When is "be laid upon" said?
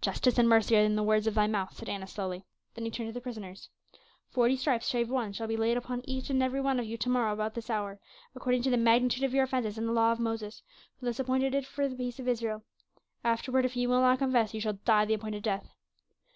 5.48-6.02